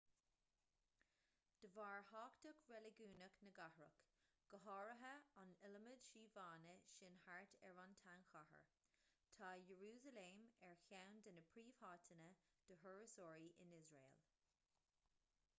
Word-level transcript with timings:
de 1.63 1.67
bharr 1.73 2.05
thábhacht 2.11 2.63
reiligiúnach 2.71 3.35
na 3.47 3.51
gcathrach 3.59 3.99
go 4.53 4.59
háirithe 4.63 5.11
an 5.43 5.53
iliomad 5.69 6.07
suíomhanna 6.09 6.73
sin 6.95 7.19
thart 7.27 7.55
ar 7.69 7.83
an 7.85 7.95
tsean-chathair 8.01 8.67
tá 9.43 9.53
iarúsailéim 9.69 10.43
ar 10.71 10.83
cheann 10.89 11.21
de 11.27 11.35
na 11.39 11.47
príomháiteanna 11.53 12.33
do 12.71 12.81
thurasóirí 12.85 13.53
in 13.67 13.77
iosrael 13.81 14.21